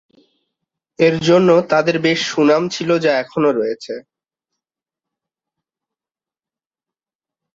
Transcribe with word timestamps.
এরজন্য 0.99 1.49
তাদের 1.71 1.95
বেশ 2.05 2.19
সুনাম 2.29 2.63
ছিল 2.69 2.89
যা 3.03 3.11
এখনো 3.23 3.49
রয়েছে। 3.51 3.93